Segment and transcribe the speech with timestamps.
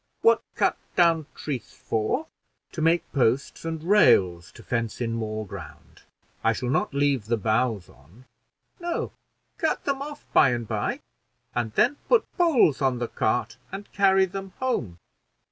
[0.23, 2.25] "What cut down trees for?"
[2.71, 6.01] "To make posts and rails to fence in more ground.
[6.43, 8.25] I shall not leave the boughs on."
[8.79, 9.11] "No
[9.59, 11.01] cut them off by and by,
[11.53, 14.97] and then put poles on the cart and carry them home."